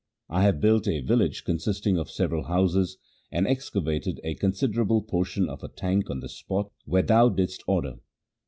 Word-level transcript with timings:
'I 0.29 0.41
have 0.45 0.59
built 0.59 0.87
a 0.87 1.01
village 1.01 1.43
consisting 1.43 1.99
of 1.99 2.09
several 2.09 2.45
houses, 2.45 2.97
and 3.31 3.45
excavated 3.45 4.19
a 4.23 4.33
considerable 4.33 5.03
portion 5.03 5.47
of 5.47 5.61
a 5.63 5.67
tank 5.69 6.09
on 6.09 6.21
the 6.21 6.27
spot 6.27 6.71
where 6.85 7.03
thou 7.03 7.29
didst 7.29 7.61
order.' 7.67 7.97